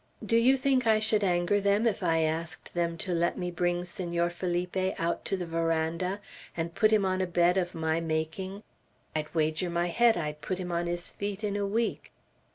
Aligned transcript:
"Do 0.25 0.35
you 0.35 0.57
think 0.57 0.87
I 0.87 0.99
should 0.99 1.23
anger 1.23 1.61
them 1.61 1.85
if 1.85 2.01
I 2.01 2.21
asked 2.21 2.73
them 2.73 2.97
to 2.97 3.13
let 3.13 3.37
me 3.37 3.51
bring 3.51 3.85
Senor 3.85 4.31
Felipe 4.31 4.99
out 4.99 5.23
to 5.25 5.37
the 5.37 5.45
veranda 5.45 6.19
and 6.57 6.73
put 6.73 6.89
him 6.89 7.05
on 7.05 7.21
a 7.21 7.27
bed 7.27 7.55
of 7.55 7.75
my 7.75 7.99
making? 7.99 8.63
I'd 9.15 9.31
wager 9.35 9.69
my 9.69 9.89
head 9.89 10.17
I'd 10.17 10.41
put 10.41 10.57
him 10.57 10.71
on 10.71 10.87
his 10.87 11.11
feet 11.11 11.43
in 11.43 11.55
a 11.55 11.67
week." 11.67 12.11